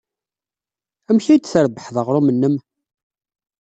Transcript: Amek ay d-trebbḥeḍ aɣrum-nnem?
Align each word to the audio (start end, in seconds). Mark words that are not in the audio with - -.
Amek 1.09 1.25
ay 1.27 1.39
d-trebbḥeḍ 1.39 1.95
aɣrum-nnem? 2.01 2.55